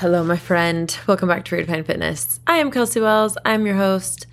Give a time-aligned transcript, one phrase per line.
[0.00, 0.98] Hello, my friend.
[1.06, 2.40] Welcome back to Redefine Fitness.
[2.46, 3.36] I am Kelsey Wells.
[3.44, 4.26] I'm your host.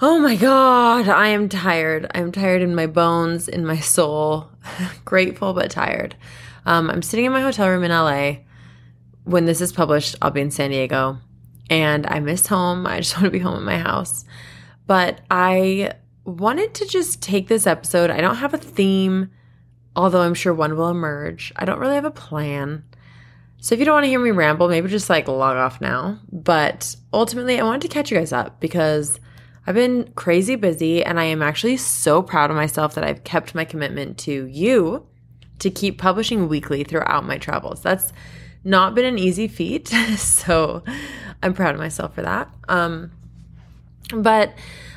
[0.00, 2.10] Oh my God, I am tired.
[2.14, 4.48] I'm tired in my bones, in my soul.
[5.04, 6.16] Grateful, but tired.
[6.64, 8.36] Um, I'm sitting in my hotel room in LA.
[9.24, 11.18] When this is published, I'll be in San Diego.
[11.68, 12.86] And I miss home.
[12.86, 14.24] I just want to be home at my house.
[14.86, 15.92] But I
[16.24, 18.08] wanted to just take this episode.
[18.08, 19.30] I don't have a theme,
[19.94, 21.52] although I'm sure one will emerge.
[21.54, 22.84] I don't really have a plan.
[23.64, 26.20] So if you don't want to hear me ramble, maybe just like log off now.
[26.30, 29.18] But ultimately, I wanted to catch you guys up because
[29.66, 33.54] I've been crazy busy and I am actually so proud of myself that I've kept
[33.54, 35.06] my commitment to you
[35.60, 37.80] to keep publishing weekly throughout my travels.
[37.80, 38.12] That's
[38.64, 39.88] not been an easy feat.
[40.18, 40.84] so
[41.42, 42.50] I'm proud of myself for that.
[42.68, 43.12] Um,
[44.12, 44.52] but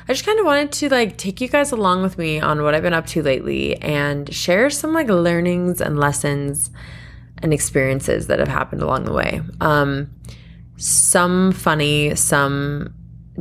[0.08, 2.74] I just kind of wanted to like take you guys along with me on what
[2.74, 6.68] I've been up to lately and share some like learnings and lessons
[7.42, 9.40] and experiences that have happened along the way.
[9.60, 10.10] Um,
[10.76, 12.94] some funny, some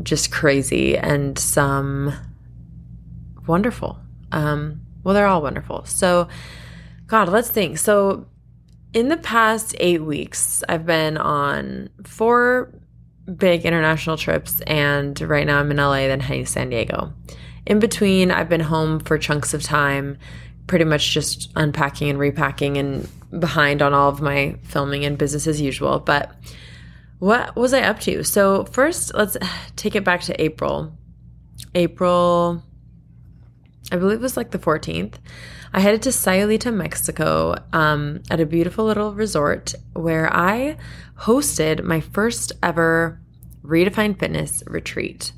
[0.03, 2.13] just crazy, and some
[3.45, 3.99] wonderful.
[4.31, 5.85] Um, well, they're all wonderful.
[5.85, 6.27] So,
[7.05, 7.77] God, let's think.
[7.77, 8.27] So,
[8.93, 12.73] in the past eight weeks, I've been on four
[13.35, 17.13] big international trips, and right now I'm in LA, then heading to San Diego.
[17.65, 20.17] In between, I've been home for chunks of time,
[20.67, 25.47] pretty much just unpacking and repacking and behind on all of my filming and business
[25.47, 25.99] as usual.
[25.99, 26.31] But
[27.19, 28.23] what was I up to?
[28.23, 29.37] So, first, let's
[29.75, 30.95] take it back to April.
[31.73, 32.63] April,
[33.91, 35.15] I believe it was like the 14th.
[35.73, 40.77] I headed to Sayulita, Mexico, um, at a beautiful little resort where I
[41.19, 43.19] hosted my first ever
[43.63, 45.33] Redefined Fitness retreat.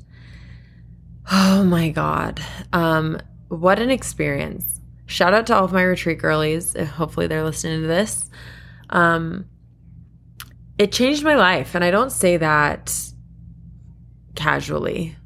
[1.30, 2.40] Oh my God.
[2.72, 4.79] Um, what an experience.
[5.10, 6.76] Shout out to all of my retreat girlies.
[6.78, 8.30] Hopefully, they're listening to this.
[8.90, 9.46] Um,
[10.78, 12.96] it changed my life, and I don't say that
[14.36, 15.16] casually.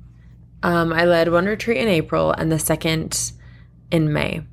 [0.62, 3.32] Um, I led one retreat in April and the second
[3.90, 4.46] in May.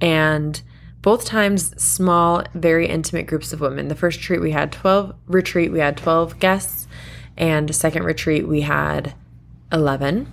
[0.00, 0.62] And
[1.02, 3.88] both times small, very intimate groups of women.
[3.88, 6.88] The first retreat we had 12 retreat, we had 12 guests,
[7.36, 9.12] and the second retreat we had
[9.70, 10.32] 11.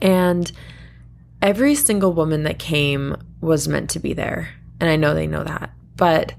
[0.00, 0.50] And
[1.42, 4.50] every single woman that came was meant to be there.
[4.80, 5.70] And I know they know that.
[5.96, 6.34] But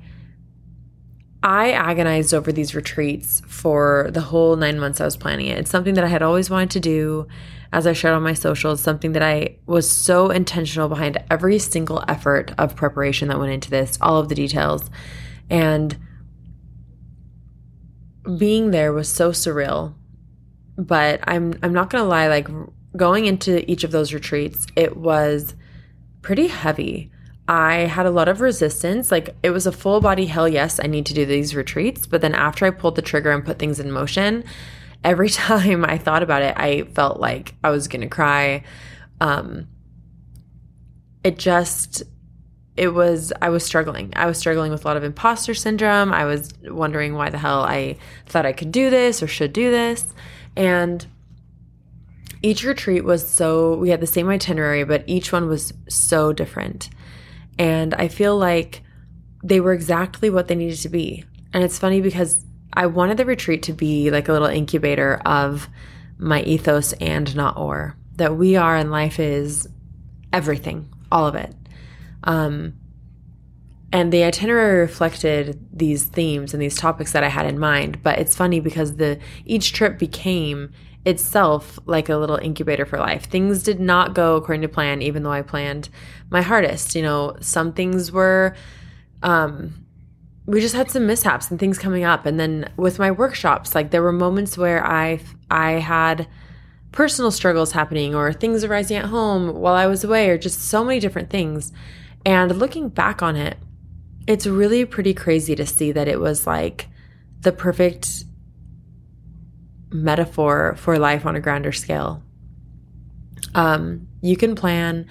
[1.44, 5.58] I agonized over these retreats for the whole nine months I was planning it.
[5.60, 7.28] It's something that I had always wanted to do.
[7.74, 12.02] As I shared on my socials, something that I was so intentional behind every single
[12.08, 14.90] effort of preparation that went into this, all of the details.
[15.50, 15.98] And
[18.38, 19.94] being there was so surreal.
[20.78, 22.48] But I'm I'm not gonna lie, like
[22.96, 25.56] going into each of those retreats, it was
[26.22, 27.12] pretty heavy.
[27.48, 29.12] I had a lot of resistance.
[29.12, 32.06] Like it was a full body hell yes, I need to do these retreats.
[32.06, 34.44] But then after I pulled the trigger and put things in motion,
[35.04, 38.64] every time I thought about it, I felt like I was going to cry.
[39.22, 39.68] Um,
[41.24, 42.04] it just,
[42.76, 44.14] it was, I was struggling.
[44.16, 46.14] I was struggling with a lot of imposter syndrome.
[46.14, 47.98] I was wondering why the hell I
[48.28, 50.14] thought I could do this or should do this.
[50.56, 51.06] And
[52.48, 56.90] each retreat was so, we had the same itinerary, but each one was so different.
[57.60, 58.84] And I feel like
[59.44, 61.26] they were exactly what they needed to be.
[61.52, 65.68] And it's funny because I wanted the retreat to be like a little incubator of
[66.18, 69.68] my ethos and not or that we are and life is
[70.32, 71.54] everything, all of it.
[72.24, 72.76] Um,
[73.92, 78.02] and the itinerary reflected these themes and these topics that I had in mind.
[78.04, 80.72] But it's funny because the each trip became
[81.08, 83.24] itself like a little incubator for life.
[83.24, 85.88] Things did not go according to plan, even though I planned
[86.30, 86.96] my hardest.
[86.96, 88.56] You know, some things were,
[89.24, 89.86] um,
[90.46, 92.26] we just had some mishaps and things coming up.
[92.26, 96.28] And then with my workshops, like there were moments where I, I had
[96.92, 100.84] personal struggles happening or things arising at home while I was away or just so
[100.84, 101.72] many different things.
[102.26, 103.58] And looking back on it,
[104.28, 106.90] it's really pretty crazy to see that it was like
[107.42, 108.26] the perfect
[110.04, 112.22] metaphor for life on a grander scale.
[113.56, 115.08] Um, you can plan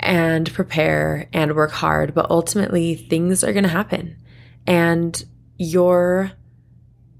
[0.00, 4.16] and prepare and work hard, but ultimately things are going to happen.
[4.66, 5.24] And
[5.56, 6.32] your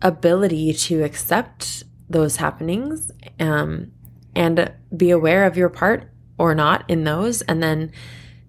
[0.03, 3.11] ability to accept those happenings
[3.41, 3.93] um,
[4.35, 7.91] and be aware of your part or not in those, and then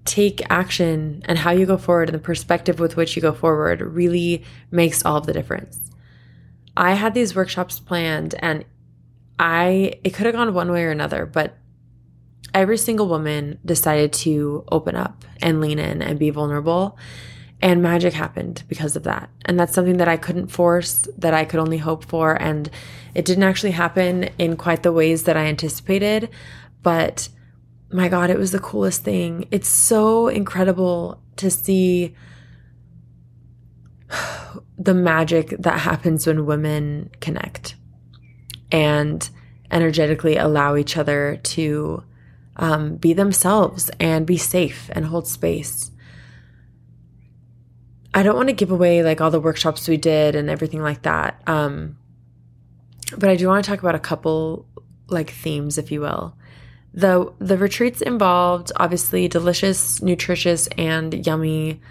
[0.05, 3.81] take action and how you go forward and the perspective with which you go forward
[3.81, 5.88] really makes all the difference.
[6.79, 8.63] I had these workshops planned and
[9.37, 11.57] I it could have gone one way or another, but
[12.53, 16.97] every single woman decided to open up and lean in and be vulnerable.
[17.61, 19.29] And magic happened because of that.
[19.43, 22.41] And that's something that I couldn't force, that I could only hope for.
[22.41, 22.69] And
[23.13, 26.29] it didn't actually happen in quite the ways that I anticipated.
[26.81, 27.27] But
[27.91, 29.49] my God, it was the coolest thing.
[29.51, 32.15] It's so incredible to see
[34.79, 37.75] the magic that happens when women connect
[38.71, 39.29] and
[39.69, 42.03] energetically allow each other to
[42.55, 45.91] um, be themselves and be safe and hold space.
[48.13, 51.03] I don't want to give away like all the workshops we did and everything like
[51.03, 51.41] that.
[51.45, 51.97] Um,
[53.17, 54.65] but I do want to talk about a couple
[55.09, 56.35] like themes, if you will.
[56.93, 61.81] The the retreats involved obviously delicious, nutritious, and yummy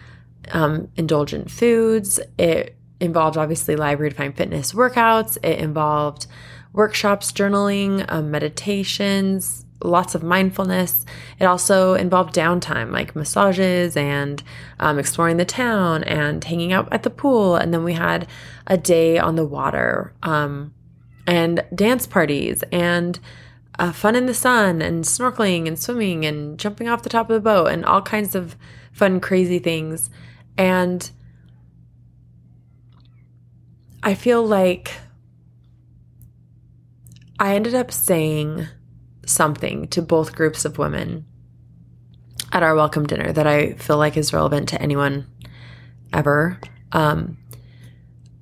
[0.50, 2.18] um, indulgent foods.
[2.36, 5.36] It involved obviously library defined fitness workouts.
[5.42, 6.26] It involved
[6.72, 11.04] workshops, journaling, um, meditations, lots of mindfulness.
[11.38, 14.42] It also involved downtime like massages and
[14.80, 17.56] um, exploring the town and hanging out at the pool.
[17.56, 18.26] And then we had
[18.66, 20.74] a day on the water um,
[21.26, 23.18] and dance parties and
[23.78, 27.34] uh, fun in the sun and snorkeling and swimming and jumping off the top of
[27.34, 28.56] the boat and all kinds of
[28.92, 30.10] fun, crazy things.
[30.56, 31.08] And
[34.02, 34.92] I feel like
[37.38, 38.66] I ended up saying
[39.26, 41.26] something to both groups of women
[42.52, 45.26] at our welcome dinner that I feel like is relevant to anyone
[46.12, 46.58] ever.
[46.92, 47.36] Um,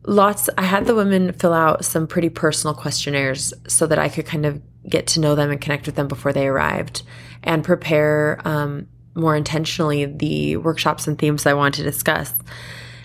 [0.05, 4.27] lots, I had the women fill out some pretty personal questionnaires so that I could
[4.27, 7.03] kind of get to know them and connect with them before they arrived
[7.43, 12.33] and prepare um, more intentionally the workshops and themes I wanted to discuss.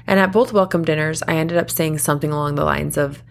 [0.08, 3.24] And at both welcome dinners, I ended up saying something along the lines of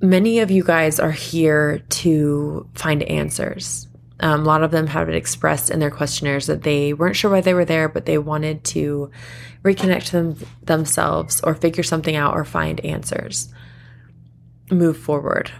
[0.00, 3.88] many of you guys are here to find answers.
[4.20, 7.40] Um, a lot of them it expressed in their questionnaires that they weren't sure why
[7.40, 9.10] they were there, but they wanted to
[9.64, 13.48] reconnect them themselves or figure something out or find answers,
[14.70, 15.50] move forward.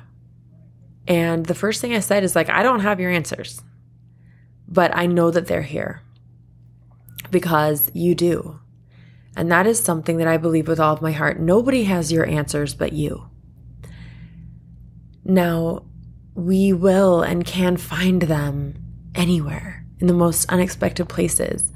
[1.09, 3.63] And the first thing I said is like, I don't have your answers,
[4.69, 6.03] but I know that they're here
[7.31, 8.61] because you do.
[9.37, 11.41] And that is something that I believe with all of my heart.
[11.41, 13.29] Nobody has your answers but you.
[15.25, 15.85] Now,
[16.35, 18.75] we will and can find them
[19.15, 21.73] anywhere in the most unexpected places.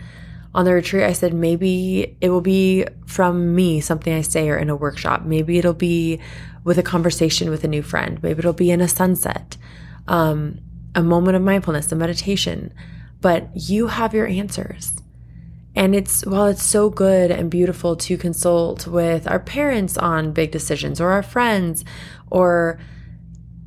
[0.55, 4.56] On the retreat, I said maybe it will be from me, something I say, or
[4.56, 5.23] in a workshop.
[5.23, 6.20] Maybe it'll be
[6.64, 8.23] with a conversation with a new friend.
[8.23, 9.56] Maybe it'll be in a sunset,
[10.08, 10.58] um,
[10.94, 12.73] a moment of mindfulness, a meditation.
[13.20, 14.97] But you have your answers.
[15.76, 20.50] And it's, while it's so good and beautiful to consult with our parents on big
[20.50, 21.84] decisions or our friends
[22.31, 22.81] or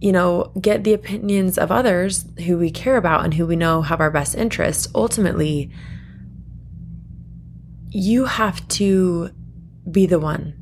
[0.01, 3.81] you know, get the opinions of others who we care about and who we know
[3.81, 5.69] have our best interests, ultimately,
[7.89, 9.29] you have to
[9.91, 10.53] be the one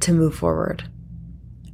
[0.00, 0.88] to move forward.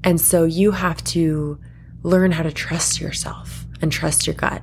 [0.03, 1.61] And so you have to
[2.03, 4.63] learn how to trust yourself and trust your gut.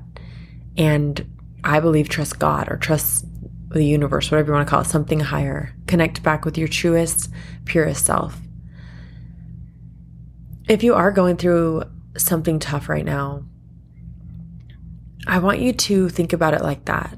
[0.77, 1.34] And
[1.65, 3.25] I believe trust God or trust
[3.69, 5.75] the universe, whatever you want to call it, something higher.
[5.87, 7.29] Connect back with your truest,
[7.65, 8.39] purest self
[10.67, 11.83] if you are going through
[12.17, 13.43] something tough right now,
[15.27, 17.17] I want you to think about it like that.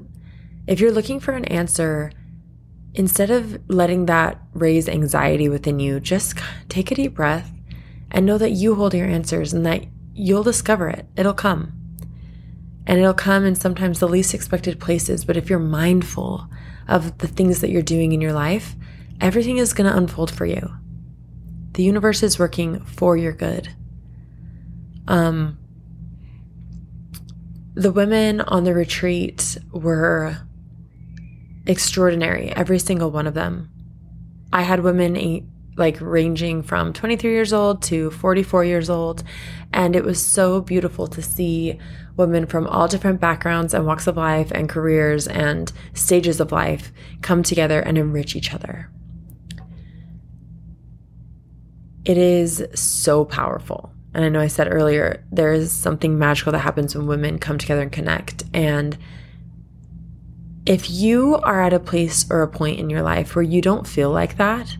[0.66, 2.12] If you're looking for an answer,
[2.94, 7.50] instead of letting that raise anxiety within you, just take a deep breath
[8.10, 9.84] and know that you hold your answers and that
[10.14, 11.06] you'll discover it.
[11.16, 11.77] It'll come.
[12.88, 15.26] And it'll come in sometimes the least expected places.
[15.26, 16.48] But if you're mindful
[16.88, 18.74] of the things that you're doing in your life,
[19.20, 20.72] everything is going to unfold for you.
[21.72, 23.68] The universe is working for your good.
[25.06, 25.58] Um,
[27.74, 30.38] the women on the retreat were
[31.66, 33.70] extraordinary, every single one of them.
[34.50, 35.14] I had women
[35.78, 39.22] like ranging from 23 years old to 44 years old,
[39.72, 41.78] and it was so beautiful to see
[42.16, 46.92] women from all different backgrounds and walks of life and careers and stages of life
[47.22, 48.90] come together and enrich each other.
[52.04, 53.92] It is so powerful.
[54.14, 57.58] And I know I said earlier, there is something magical that happens when women come
[57.58, 58.44] together and connect.
[58.54, 58.96] And
[60.66, 63.86] if you are at a place or a point in your life where you don't
[63.86, 64.76] feel like that,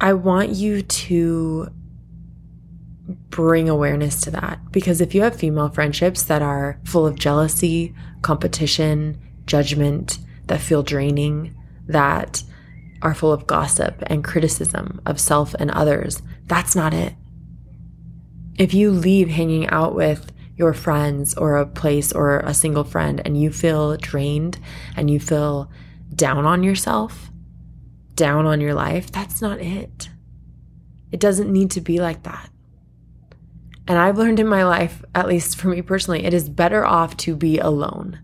[0.00, 1.68] I want you to
[3.30, 4.60] bring awareness to that.
[4.70, 10.82] Because if you have female friendships that are full of jealousy, competition, judgment, that feel
[10.82, 11.54] draining,
[11.86, 12.42] that
[13.02, 16.22] are full of gossip and criticism of self and others.
[16.46, 17.14] That's not it.
[18.56, 23.22] If you leave hanging out with your friends or a place or a single friend
[23.24, 24.58] and you feel drained
[24.96, 25.70] and you feel
[26.14, 27.27] down on yourself,
[28.18, 30.10] down on your life, that's not it.
[31.10, 32.50] It doesn't need to be like that.
[33.86, 37.16] And I've learned in my life, at least for me personally, it is better off
[37.18, 38.20] to be alone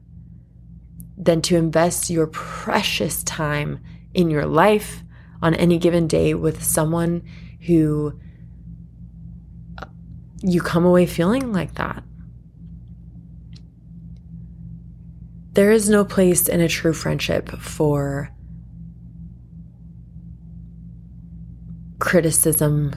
[1.17, 3.79] than to invest your precious time
[4.13, 5.03] in your life
[5.41, 7.23] on any given day with someone
[7.67, 8.19] who
[9.79, 9.87] uh,
[10.43, 12.03] you come away feeling like that.
[15.53, 18.34] There is no place in a true friendship for
[21.99, 22.95] criticism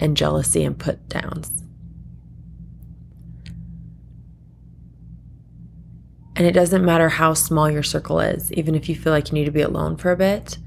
[0.00, 1.62] and jealousy and put downs.
[6.36, 9.34] And it doesn't matter how small your circle is, even if you feel like you
[9.34, 10.58] need to be alone for a bit.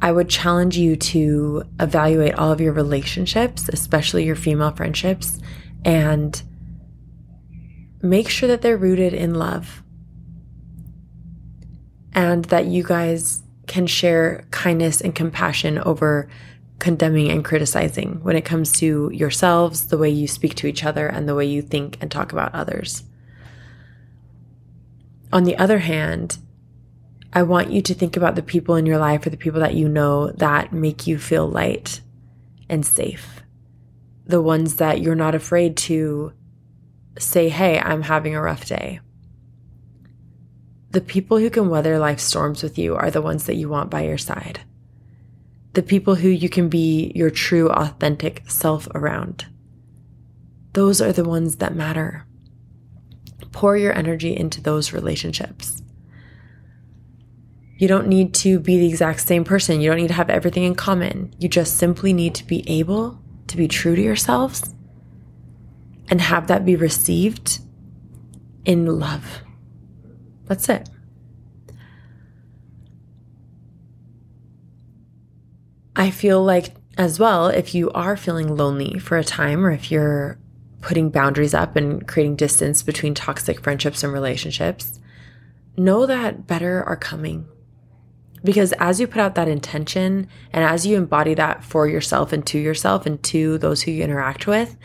[0.00, 5.38] I would challenge you to evaluate all of your relationships, especially your female friendships,
[5.84, 6.42] and
[8.00, 9.82] make sure that they're rooted in love
[12.14, 16.28] and that you guys can share kindness and compassion over
[16.80, 21.06] condemning and criticizing when it comes to yourselves, the way you speak to each other,
[21.06, 23.04] and the way you think and talk about others.
[25.32, 26.38] On the other hand,
[27.32, 29.74] I want you to think about the people in your life or the people that
[29.74, 32.00] you know that make you feel light
[32.68, 33.42] and safe.
[34.26, 36.32] The ones that you're not afraid to
[37.18, 39.00] say, Hey, I'm having a rough day.
[40.90, 43.90] The people who can weather life's storms with you are the ones that you want
[43.90, 44.60] by your side.
[45.72, 49.46] The people who you can be your true, authentic self around.
[50.72, 52.26] Those are the ones that matter.
[53.52, 55.82] Pour your energy into those relationships.
[57.78, 59.80] You don't need to be the exact same person.
[59.80, 61.34] You don't need to have everything in common.
[61.38, 64.74] You just simply need to be able to be true to yourselves
[66.08, 67.60] and have that be received
[68.64, 69.40] in love.
[70.44, 70.88] That's it.
[75.96, 79.90] I feel like, as well, if you are feeling lonely for a time or if
[79.90, 80.38] you're
[80.80, 85.00] putting boundaries up and creating distance between toxic friendships and relationships,
[85.76, 87.46] know that better are coming.
[88.42, 92.46] Because as you put out that intention and as you embody that for yourself and
[92.46, 94.76] to yourself and to those who you interact with,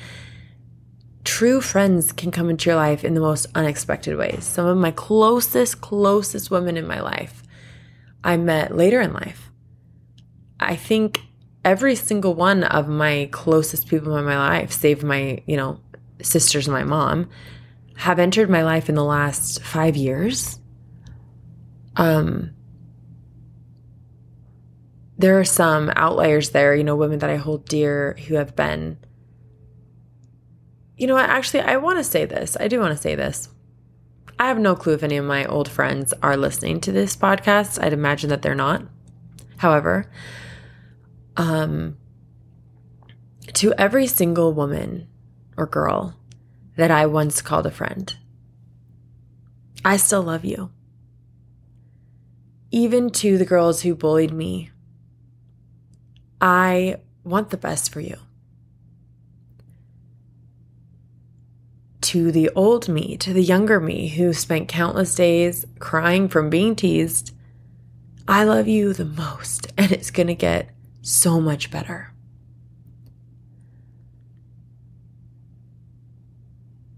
[1.23, 4.43] true friends can come into your life in the most unexpected ways.
[4.43, 7.43] Some of my closest, closest women in my life
[8.23, 9.44] I met later in life.
[10.59, 11.21] I think
[11.63, 15.79] every single one of my closest people in my life, save my, you know,
[16.21, 17.29] sisters and my mom,
[17.97, 20.59] have entered my life in the last five years.
[21.95, 22.51] Um,
[25.17, 28.97] there are some outliers there, you know, women that I hold dear who have been
[30.97, 31.17] you know?
[31.17, 32.55] Actually, I want to say this.
[32.59, 33.49] I do want to say this.
[34.39, 37.81] I have no clue if any of my old friends are listening to this podcast.
[37.81, 38.83] I'd imagine that they're not.
[39.57, 40.09] However,
[41.37, 41.97] um,
[43.53, 45.07] to every single woman
[45.57, 46.15] or girl
[46.77, 48.15] that I once called a friend,
[49.83, 50.71] I still love you.
[52.71, 54.71] Even to the girls who bullied me,
[56.41, 58.17] I want the best for you.
[62.05, 66.75] to the old me, to the younger me who spent countless days crying from being
[66.75, 67.34] teased,
[68.27, 72.11] I love you the most, and it's going to get so much better.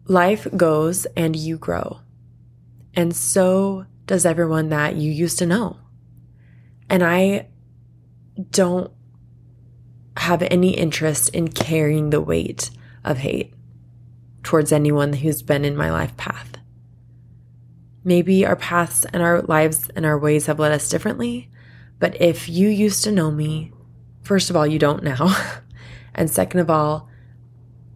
[0.06, 2.00] Life goes and you grow,
[2.94, 5.78] and so does everyone that you used to know.
[6.90, 7.48] And I
[8.50, 8.90] don't
[10.16, 12.72] have any interest in carrying the weight
[13.04, 13.54] of hate
[14.44, 16.57] towards anyone who's been in my life path.
[18.08, 21.50] Maybe our paths and our lives and our ways have led us differently,
[22.00, 23.74] but if you used to know me,
[24.22, 25.36] first of all, you don't now.
[26.16, 27.10] and second of all,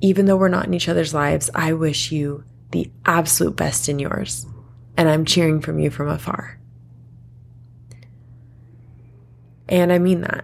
[0.01, 3.99] even though we're not in each other's lives, I wish you the absolute best in
[3.99, 4.45] yours.
[4.97, 6.59] And I'm cheering from you from afar.
[9.69, 10.43] And I mean that.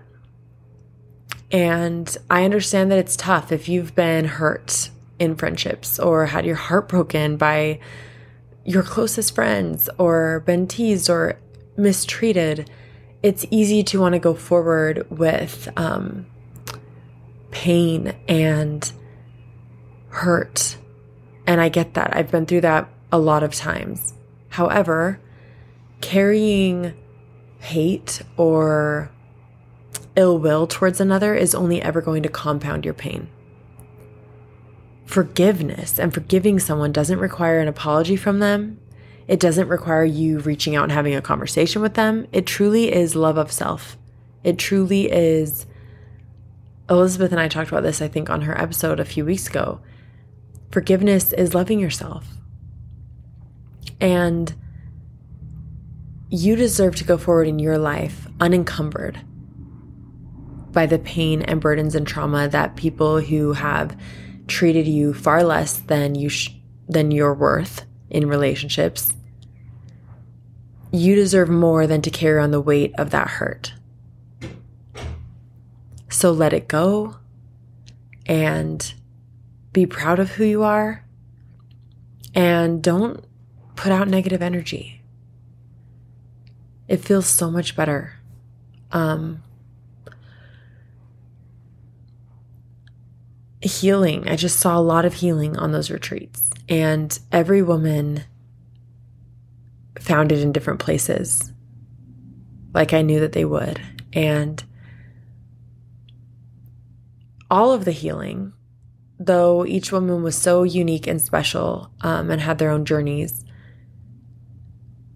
[1.52, 6.56] And I understand that it's tough if you've been hurt in friendships or had your
[6.56, 7.82] heart broken by
[8.68, 11.40] your closest friends or been teased or
[11.78, 12.70] mistreated,
[13.24, 16.26] it's easy to want to go forward with um,
[17.50, 18.92] pain and
[20.10, 20.78] hurt.
[21.48, 22.14] And I get that.
[22.14, 24.14] I've been through that a lot of times.
[24.50, 25.22] However,
[26.02, 26.94] carrying
[27.60, 29.10] hate or
[30.18, 33.30] ill will towards another is only ever going to compound your pain
[35.08, 38.80] forgiveness and forgiving someone doesn't require an apology from them.
[39.28, 42.28] It doesn't require you reaching out and having a conversation with them.
[42.32, 43.98] It truly is love of self.
[44.44, 45.66] It truly is.
[46.90, 49.80] Elizabeth and I talked about this, I think, on her episode a few weeks ago.
[50.72, 52.26] Forgiveness is loving yourself.
[54.00, 54.54] And
[56.30, 59.22] you deserve to go forward in your life unencumbered
[60.72, 63.98] by the pain and burdens and trauma that people who have
[64.48, 66.52] treated you far less than you sh-
[66.88, 69.14] than your worth in relationships.
[70.92, 73.74] You deserve more than to carry on the weight of that hurt.
[76.10, 77.18] So let it go
[78.26, 78.94] and
[79.74, 81.06] be proud of who you are
[82.34, 83.24] and don't
[83.76, 85.02] put out negative energy.
[86.88, 88.14] It feels so much better
[88.92, 89.44] um,
[93.62, 94.28] healing.
[94.28, 96.50] I just saw a lot of healing on those retreats.
[96.70, 98.24] And every woman
[100.00, 101.52] found it in different places,
[102.74, 103.82] like I knew that they would.
[104.14, 104.64] And
[107.50, 108.54] all of the healing,
[109.20, 113.44] though each woman was so unique and special um, and had their own journeys,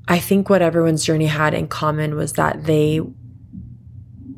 [0.07, 3.01] I think what everyone's journey had in common was that they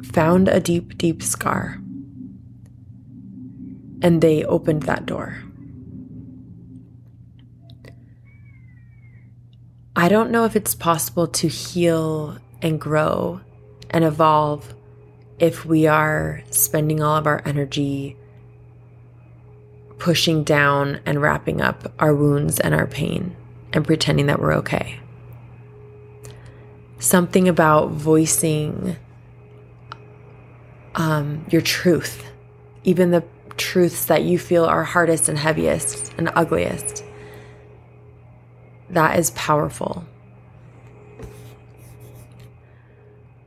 [0.03, 1.79] found a deep, deep scar
[4.03, 5.41] and they opened that door.
[9.95, 13.39] I don't know if it's possible to heal and grow
[13.89, 14.75] and evolve
[15.39, 18.17] if we are spending all of our energy
[19.99, 23.35] pushing down and wrapping up our wounds and our pain
[23.71, 24.99] and pretending that we're okay.
[26.99, 28.97] Something about voicing
[30.95, 32.25] um, your truth,
[32.83, 33.23] even the
[33.57, 37.03] truths that you feel are hardest and heaviest and ugliest.
[38.89, 40.05] That is powerful.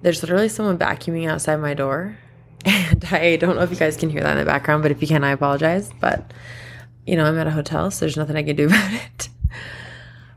[0.03, 2.19] There's literally someone vacuuming outside my door.
[2.69, 5.01] And I don't know if you guys can hear that in the background, but if
[5.01, 5.91] you can, I apologize.
[6.01, 6.33] But,
[7.07, 9.29] you know, I'm at a hotel, so there's nothing I can do about it.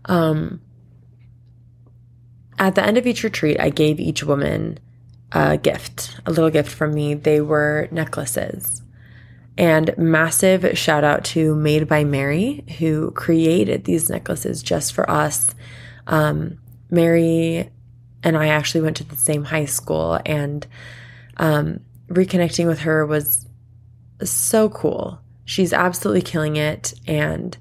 [0.05, 0.61] Um,
[2.59, 4.79] at the end of each retreat, I gave each woman
[5.31, 7.13] a gift, a little gift from me.
[7.13, 8.81] They were necklaces.
[9.59, 15.53] And massive shout out to Made by Mary, who created these necklaces just for us.
[16.07, 17.69] Um, Mary
[18.23, 20.65] and I actually went to the same high school, and
[21.35, 23.47] um, reconnecting with her was
[24.23, 25.19] so cool.
[25.43, 27.57] She's absolutely killing it and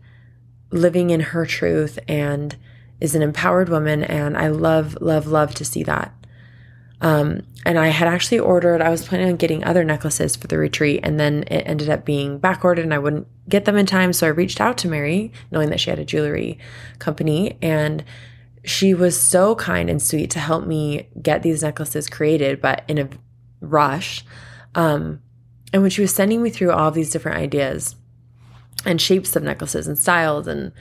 [0.70, 2.56] living in her truth and
[3.00, 4.04] is an empowered woman.
[4.04, 6.12] And I love, love, love to see that.
[7.00, 10.58] Um, and I had actually ordered, I was planning on getting other necklaces for the
[10.58, 13.86] retreat, and then it ended up being back ordered and I wouldn't get them in
[13.86, 14.12] time.
[14.12, 16.58] So I reached out to Mary, knowing that she had a jewelry
[16.98, 18.04] company, and
[18.64, 22.98] she was so kind and sweet to help me get these necklaces created, but in
[22.98, 23.08] a
[23.60, 24.24] rush.
[24.74, 25.20] Um,
[25.72, 27.94] and when she was sending me through all these different ideas
[28.84, 30.72] and shapes of necklaces and styles and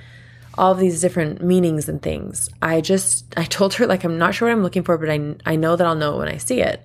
[0.58, 2.50] all these different meanings and things.
[2.62, 5.36] I just I told her like I'm not sure what I'm looking for, but I
[5.46, 6.84] I know that I'll know it when I see it.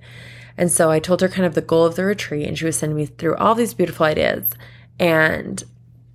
[0.57, 2.77] And so I told her kind of the goal of the retreat, and she was
[2.77, 4.51] sending me through all these beautiful ideas.
[4.99, 5.63] And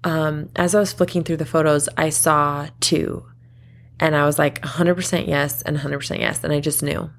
[0.04, 3.26] um, as I was flicking through the photos, I saw two,
[4.00, 7.10] and I was like 100% yes and 100% yes, and I just knew.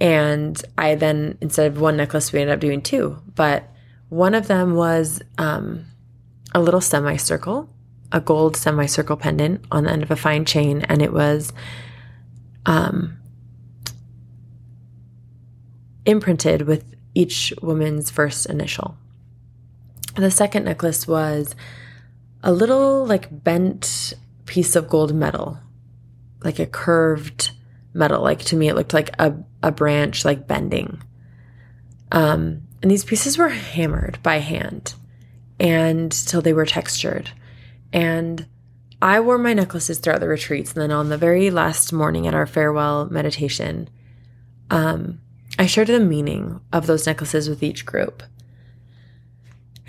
[0.00, 3.64] And I then instead of one necklace, we ended up doing two, but
[4.10, 5.86] one of them was um,
[6.54, 7.68] a little semicircle
[8.12, 11.52] a gold semicircle pendant on the end of a fine chain, and it was
[12.66, 13.18] um,
[16.06, 18.96] imprinted with each woman's first initial.
[20.16, 21.54] The second necklace was
[22.42, 24.14] a little like bent
[24.46, 25.58] piece of gold metal,
[26.42, 27.52] like a curved
[27.92, 28.22] metal.
[28.22, 31.02] Like to me, it looked like a, a branch like bending.
[32.10, 34.94] Um, and these pieces were hammered by hand
[35.60, 37.30] and till they were textured.
[37.92, 38.46] And
[39.00, 40.72] I wore my necklaces throughout the retreats.
[40.72, 43.88] And then on the very last morning at our farewell meditation,
[44.70, 45.20] um,
[45.58, 48.22] I shared the meaning of those necklaces with each group.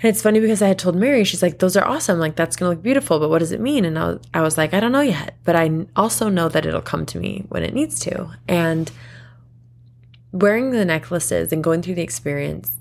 [0.02, 2.18] And it's funny because I had told Mary, she's like, those are awesome.
[2.18, 3.18] Like, that's going to look beautiful.
[3.18, 3.84] But what does it mean?
[3.84, 5.36] And I was, I was like, I don't know yet.
[5.44, 8.30] But I also know that it'll come to me when it needs to.
[8.48, 8.90] And
[10.32, 12.78] wearing the necklaces and going through the experience,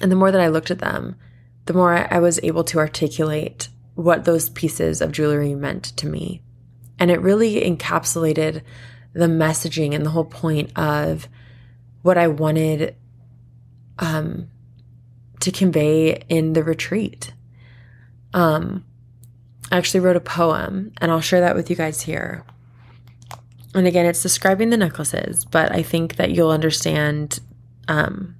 [0.00, 1.16] and the more that I looked at them,
[1.68, 6.40] the more I was able to articulate what those pieces of jewelry meant to me.
[6.98, 8.62] And it really encapsulated
[9.12, 11.28] the messaging and the whole point of
[12.00, 12.96] what I wanted
[13.98, 14.48] um,
[15.40, 17.34] to convey in the retreat.
[18.32, 18.86] Um,
[19.70, 22.46] I actually wrote a poem, and I'll share that with you guys here.
[23.74, 27.40] And again, it's describing the necklaces, but I think that you'll understand
[27.88, 28.37] um,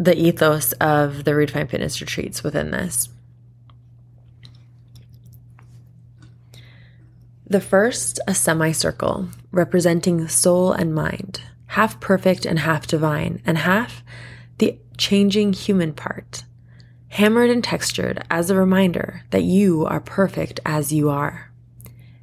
[0.00, 3.10] the ethos of the Redefined Fitness retreats within this.
[7.46, 14.02] The first, a semicircle, representing soul and mind, half perfect and half divine, and half
[14.56, 16.44] the changing human part,
[17.08, 21.52] hammered and textured as a reminder that you are perfect as you are.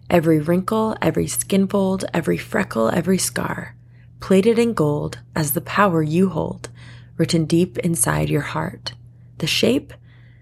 [0.09, 3.75] Every wrinkle, every skin fold, every freckle, every scar,
[4.19, 6.69] plated in gold as the power you hold,
[7.17, 8.93] written deep inside your heart.
[9.39, 9.93] The shape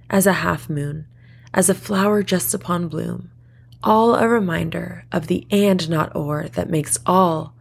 [0.09, 1.07] as a half moon,
[1.53, 3.31] as a flower just upon bloom,
[3.83, 7.53] all a reminder of the and not or that makes all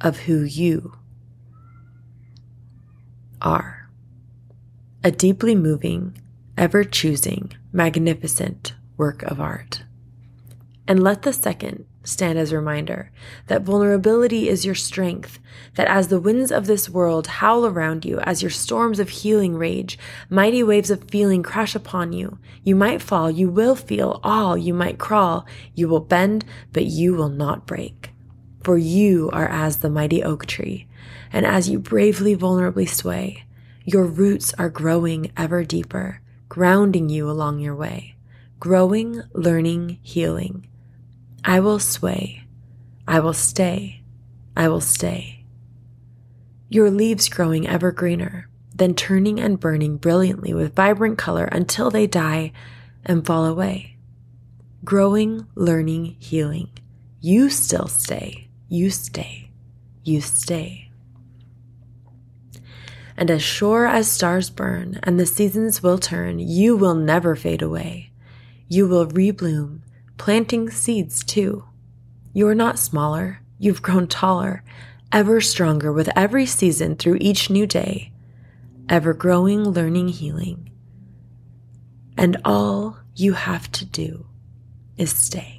[0.00, 0.96] of who you
[3.40, 3.88] are.
[5.02, 6.18] A deeply moving,
[6.56, 9.82] ever choosing, magnificent work of art.
[10.88, 13.10] And let the second stand as a reminder
[13.48, 15.38] that vulnerability is your strength,
[15.74, 19.56] that as the winds of this world howl around you, as your storms of healing
[19.56, 19.98] rage,
[20.30, 24.72] mighty waves of feeling crash upon you, you might fall, you will feel all, you
[24.72, 28.10] might crawl, you will bend, but you will not break.
[28.62, 30.86] For you are as the mighty oak tree,
[31.32, 33.44] and as you bravely, vulnerably sway,
[33.84, 38.16] your roots are growing ever deeper, grounding you along your way,
[38.60, 40.66] growing, learning, healing
[41.48, 42.42] I will sway.
[43.06, 44.02] I will stay.
[44.56, 45.44] I will stay.
[46.68, 52.08] Your leaves growing ever greener, then turning and burning brilliantly with vibrant color until they
[52.08, 52.50] die
[53.04, 53.96] and fall away.
[54.84, 56.68] Growing, learning, healing.
[57.20, 58.48] You still stay.
[58.68, 59.52] You stay.
[60.02, 60.90] You stay.
[63.16, 67.62] And as sure as stars burn and the seasons will turn, you will never fade
[67.62, 68.10] away.
[68.66, 69.82] You will rebloom
[70.16, 71.64] planting seeds too.
[72.32, 74.62] You are not smaller, you've grown taller,
[75.12, 78.12] ever stronger with every season through each new day,
[78.88, 80.70] ever growing, learning, healing.
[82.16, 84.26] And all you have to do
[84.96, 85.55] is stay.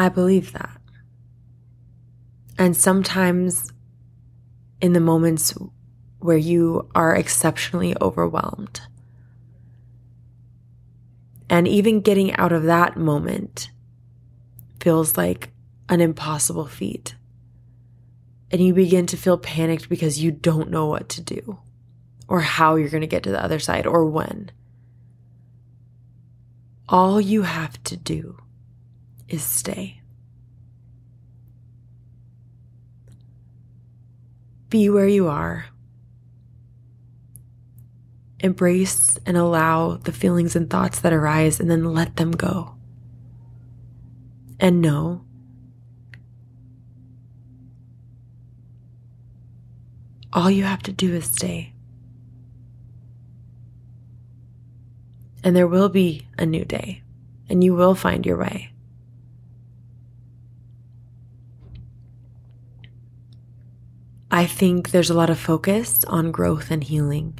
[0.00, 0.80] I believe that.
[2.56, 3.70] And sometimes
[4.80, 5.52] in the moments
[6.20, 8.80] where you are exceptionally overwhelmed,
[11.50, 13.70] and even getting out of that moment
[14.80, 15.50] feels like
[15.90, 17.14] an impossible feat.
[18.50, 21.58] And you begin to feel panicked because you don't know what to do
[22.26, 24.50] or how you're going to get to the other side or when.
[26.88, 28.38] All you have to do
[29.30, 30.00] is stay.
[34.68, 35.66] Be where you are.
[38.38, 42.74] Embrace and allow the feelings and thoughts that arise and then let them go.
[44.58, 45.24] And know
[50.32, 51.72] all you have to do is stay.
[55.42, 57.02] And there will be a new day,
[57.48, 58.72] and you will find your way.
[64.40, 67.38] I think there's a lot of focus on growth and healing.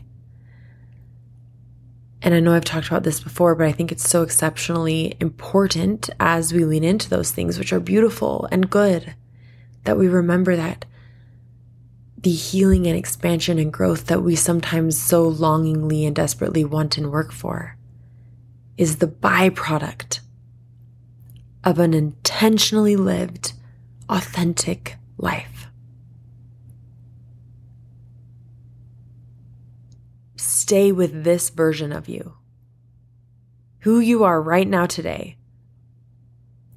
[2.21, 6.11] And I know I've talked about this before, but I think it's so exceptionally important
[6.21, 9.15] as we lean into those things, which are beautiful and good,
[9.85, 10.85] that we remember that
[12.19, 17.11] the healing and expansion and growth that we sometimes so longingly and desperately want and
[17.11, 17.79] work for
[18.77, 20.21] is the byproduct
[21.65, 23.55] of an intentionally lived,
[24.11, 25.60] authentic life.
[30.71, 32.35] Stay with this version of you,
[33.81, 35.37] who you are right now today.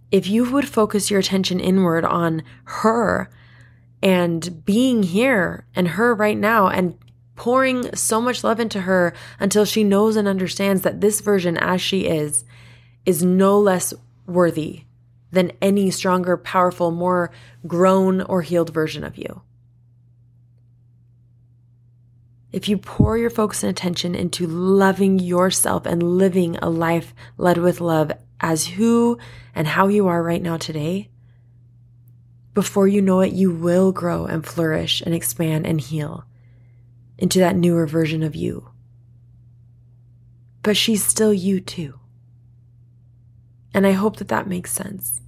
[0.10, 3.30] If you would focus your attention inward on her
[4.02, 6.98] and being here and her right now and
[7.36, 11.80] pouring so much love into her until she knows and understands that this version, as
[11.80, 12.46] she is,
[13.06, 13.94] is no less
[14.26, 14.86] worthy
[15.32, 17.30] than any stronger, powerful, more
[17.68, 19.44] grown or healed version of you.
[22.54, 27.58] If you pour your focus and attention into loving yourself and living a life led
[27.58, 29.18] with love as who
[29.54, 31.10] and how you are right now today,
[32.54, 36.26] before you know it, you will grow and flourish and expand and heal.
[37.18, 38.70] into that newer version of you.
[40.62, 42.00] But she's still you too.
[43.74, 45.22] And I hope that that makes sense.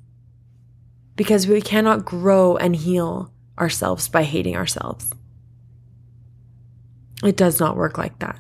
[1.16, 5.14] Because we cannot grow and heal ourselves by hating ourselves.
[7.24, 8.40] It does not work like that.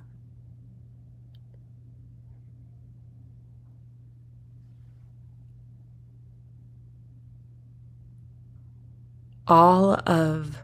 [9.47, 10.57] All of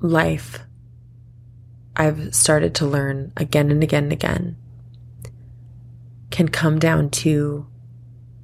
[0.00, 0.60] life,
[1.96, 4.56] I've started to learn again and again and again,
[6.30, 7.66] can come down to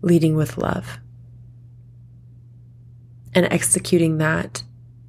[0.02, 0.98] leading with love.
[3.34, 4.62] And executing that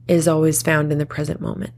[0.08, 1.74] is always found in the present moment.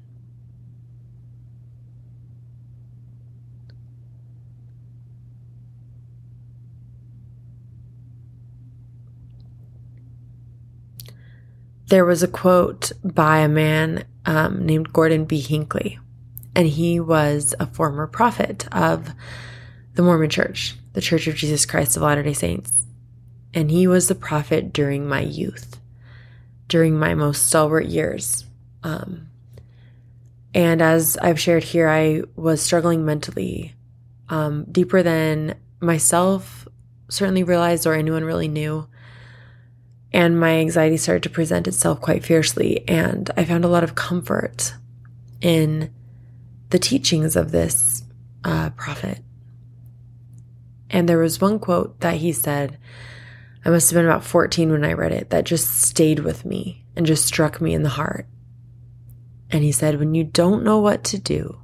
[11.88, 15.40] There was a quote by a man um, named Gordon B.
[15.40, 16.00] Hinckley,
[16.54, 19.10] and he was a former prophet of
[19.94, 22.86] the Mormon Church, the Church of Jesus Christ of Latter day Saints.
[23.54, 25.80] And he was the prophet during my youth
[26.68, 28.46] during my most stalwart years.
[28.84, 29.30] Um,
[30.54, 33.74] and as I've shared here, I was struggling mentally
[34.30, 36.68] um, deeper than myself
[37.10, 38.88] certainly realized or anyone really knew.
[40.14, 42.88] And my anxiety started to present itself quite fiercely.
[42.88, 44.74] And I found a lot of comfort
[45.42, 45.94] in
[46.70, 48.04] the teachings of this
[48.44, 49.20] uh, prophet.
[50.90, 52.78] And there was one quote that he said
[53.68, 56.86] I must have been about 14 when I read it, that just stayed with me
[56.96, 58.26] and just struck me in the heart.
[59.52, 61.60] And he said, When you don't know what to do,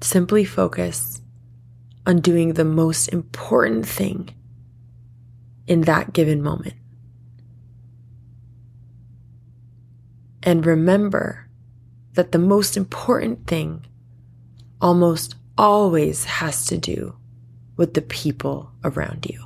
[0.00, 1.20] simply focus
[2.06, 4.32] on doing the most important thing
[5.66, 6.76] in that given moment.
[10.44, 11.48] And remember
[12.12, 13.84] that the most important thing
[14.80, 17.16] almost always has to do
[17.76, 19.42] with the people around you.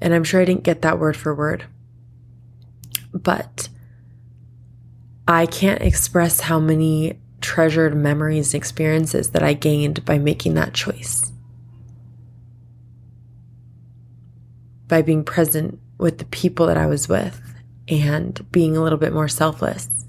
[0.00, 1.64] And I'm sure I didn't get that word for word,
[3.12, 3.68] but
[5.28, 10.74] I can't express how many treasured memories and experiences that I gained by making that
[10.74, 11.32] choice.
[14.88, 17.40] By being present with the people that I was with
[17.88, 19.99] and being a little bit more selfless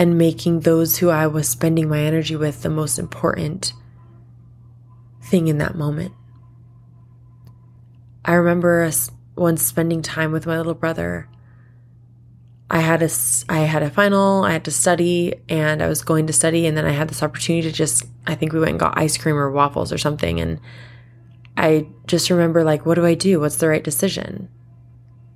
[0.00, 3.74] and making those who I was spending my energy with the most important
[5.22, 6.14] thing in that moment.
[8.24, 8.90] I remember
[9.36, 11.28] once spending time with my little brother.
[12.70, 13.10] I had a
[13.50, 16.78] I had a final, I had to study and I was going to study and
[16.78, 19.36] then I had this opportunity to just I think we went and got ice cream
[19.36, 20.60] or waffles or something and
[21.58, 23.38] I just remember like what do I do?
[23.40, 24.48] What's the right decision?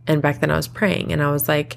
[0.06, 1.76] And back then I was praying and I was like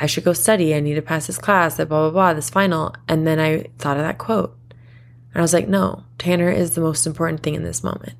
[0.00, 0.74] I should go study.
[0.74, 2.94] I need to pass this class, that blah, blah, blah, this final.
[3.08, 4.56] And then I thought of that quote.
[5.32, 8.14] And I was like, no, Tanner is the most important thing in this moment.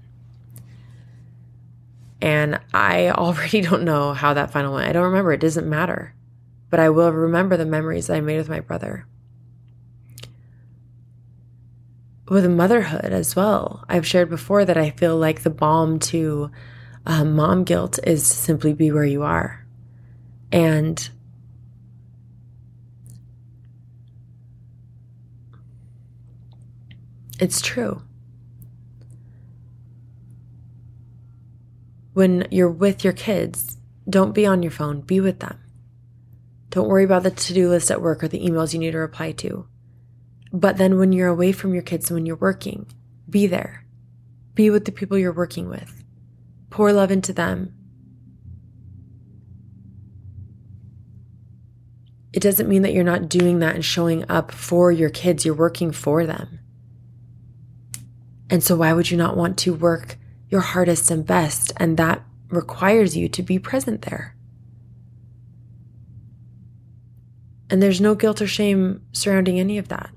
[2.20, 4.88] And I already don't know how that final went.
[4.88, 5.32] I don't remember.
[5.32, 6.14] It doesn't matter.
[6.70, 9.06] But I will remember the memories that I made with my brother.
[12.28, 13.84] With motherhood as well.
[13.88, 16.50] I've shared before that I feel like the balm to
[17.04, 19.66] um, mom guilt is simply be where you are.
[20.50, 21.10] And
[27.42, 28.00] It's true.
[32.12, 33.78] When you're with your kids,
[34.08, 35.58] don't be on your phone, be with them.
[36.68, 38.98] Don't worry about the to do list at work or the emails you need to
[38.98, 39.66] reply to.
[40.52, 42.86] But then when you're away from your kids, and when you're working,
[43.28, 43.86] be there.
[44.54, 46.04] Be with the people you're working with.
[46.70, 47.74] Pour love into them.
[52.32, 55.44] It doesn't mean that you're not doing that and showing up for your kids.
[55.44, 56.60] You're working for them.
[58.52, 60.18] And so, why would you not want to work
[60.50, 61.72] your hardest and best?
[61.78, 64.36] And that requires you to be present there.
[67.70, 70.10] And there's no guilt or shame surrounding any of that.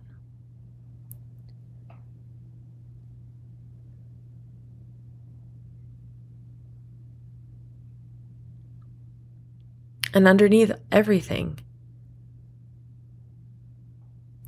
[10.13, 11.60] And underneath everything,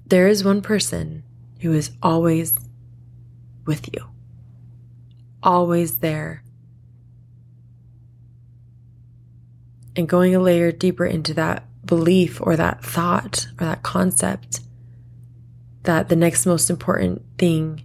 [0.06, 1.24] there is one person
[1.62, 2.54] who is always
[3.68, 4.06] with you,
[5.44, 6.44] always there.
[9.96, 14.62] And going a layer deeper into that belief or that thought or that concept
[15.84, 17.84] that the next most important thing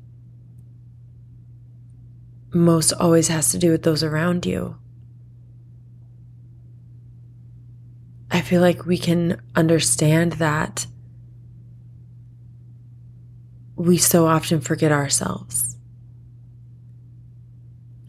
[2.52, 4.76] most always has to do with those around you.
[8.30, 10.86] I feel like we can understand that
[13.76, 15.71] we so often forget ourselves.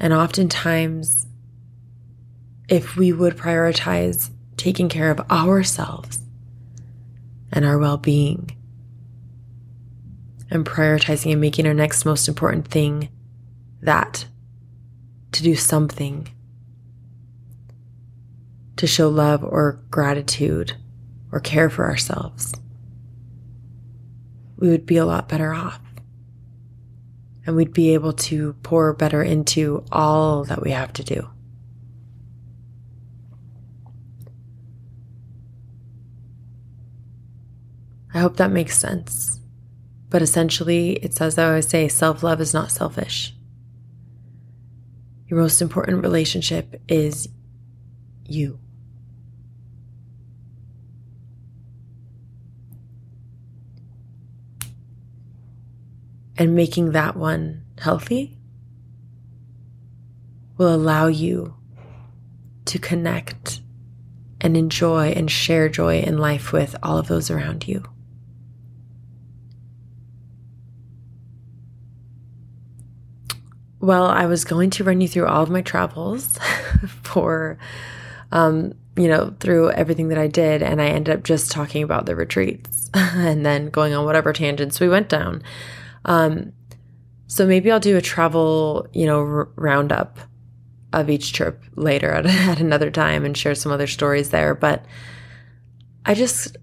[0.04, 1.28] And oftentimes,
[2.68, 6.20] if we would prioritize taking care of ourselves
[7.54, 8.52] and our well being,
[10.52, 13.08] and prioritizing and making our next most important thing
[13.82, 14.26] that
[15.32, 16.28] to do something
[18.76, 20.74] to show love or gratitude
[21.32, 22.54] or care for ourselves,
[24.58, 25.80] we would be a lot better off.
[27.46, 31.30] And we'd be able to pour better into all that we have to do.
[38.14, 39.40] I hope that makes sense.
[40.10, 43.34] But essentially, it's as I always say self love is not selfish.
[45.28, 47.28] Your most important relationship is
[48.26, 48.60] you.
[56.38, 58.38] And making that one healthy
[60.58, 61.56] will allow you
[62.65, 63.62] to connect
[64.41, 67.84] and enjoy and share joy in life with all of those around you.
[73.80, 76.39] Well, I was going to run you through all of my travels
[77.04, 77.58] for,
[78.32, 82.06] um, you know, through everything that I did, and I ended up just talking about
[82.06, 85.43] the retreats and then going on whatever tangents we went down.
[86.06, 86.54] Um,
[87.28, 90.20] so maybe I'll do a travel, you know, r- roundup
[90.92, 94.54] of each trip later at, at another time and share some other stories there.
[94.54, 94.86] But
[96.06, 96.58] I just,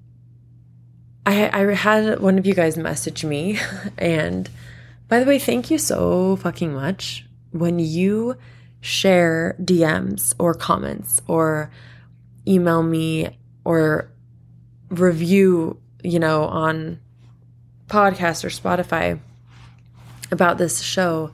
[1.26, 3.58] I, I had one of you guys message me
[3.98, 4.48] and
[5.08, 7.26] by the way, thank you so fucking much.
[7.50, 8.36] When you
[8.80, 11.72] share DMs or comments or
[12.46, 14.12] email me or
[14.88, 17.00] review, you know, on
[17.88, 19.18] podcast or Spotify
[20.30, 21.32] about this show,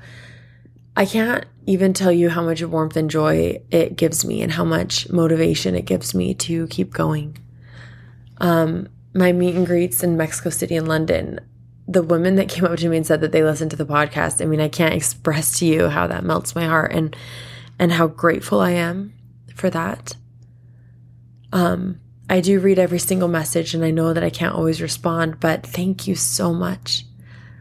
[0.97, 4.65] I can't even tell you how much warmth and joy it gives me and how
[4.65, 7.39] much motivation it gives me to keep going.
[8.39, 11.41] Um, my meet and greets in Mexico City and London,
[11.89, 14.41] the women that came up to me and said that they listened to the podcast,
[14.41, 17.17] I mean, I can't express to you how that melts my heart and
[17.79, 19.13] and how grateful I am
[19.55, 20.17] for that.
[21.53, 25.41] Um, I do read every single message and I know that I can't always respond,
[25.41, 27.05] but thank you so much.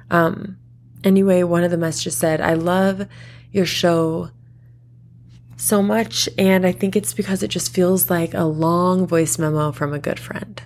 [0.09, 0.57] Um,
[1.05, 3.07] anyway, one of the messages said, I love
[3.51, 4.31] your show
[5.55, 9.71] so much, and I think it's because it just feels like a long voice memo
[9.71, 10.61] from a good friend.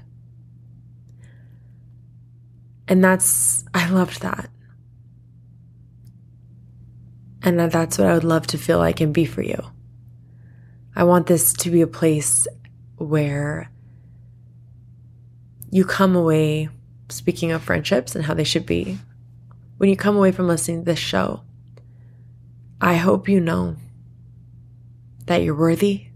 [2.88, 4.50] And that's, I loved that.
[7.44, 9.64] And that's what I would love to feel like and be for you.
[10.96, 12.48] I want this to be a place
[12.98, 13.70] where
[15.70, 16.70] you come away,
[17.10, 18.98] speaking of friendships and how they should be,
[19.80, 21.42] when you come away from listening to this show,
[22.82, 23.78] I hope you know
[25.26, 26.08] that you're worthy,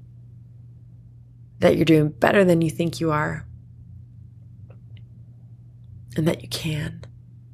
[1.60, 3.46] that you're doing better than you think you are,
[6.18, 7.06] and that you can,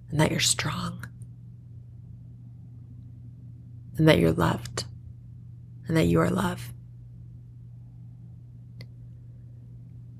[0.09, 1.05] and that you're strong,
[3.95, 4.85] and that you're loved,
[5.87, 6.73] and that you are love.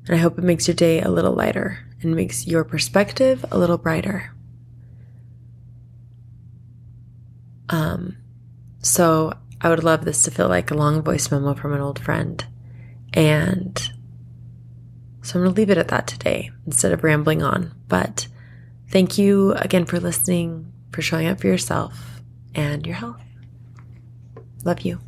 [0.05, 3.57] And I hope it makes your day a little lighter and makes your perspective a
[3.57, 4.35] little brighter.
[7.69, 8.17] Um,
[8.81, 11.99] so I would love this to feel like a long voice memo from an old
[11.99, 12.43] friend.
[13.13, 13.77] And
[15.21, 17.73] so I'm going to leave it at that today instead of rambling on.
[17.87, 18.27] But
[18.89, 22.21] thank you again for listening, for showing up for yourself
[22.55, 23.21] and your health.
[24.63, 24.99] Love you.